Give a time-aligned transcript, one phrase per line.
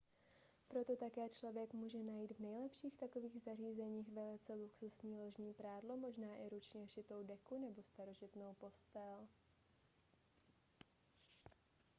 [0.69, 6.49] proto také člověk může najít v nejlepších takových zařízeních velice luxusní ložní prádlo možná i
[6.49, 9.27] ručně šitou deku nebo starožitnou postel